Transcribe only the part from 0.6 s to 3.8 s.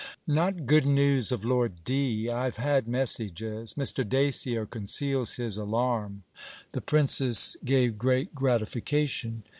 good news of Lord D. I have had messages.